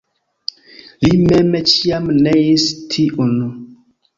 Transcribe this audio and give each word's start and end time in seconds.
Li 1.03 1.11
mem 1.27 1.53
ĉiam 1.73 2.09
neis 2.29 2.67
tiun. 2.95 3.37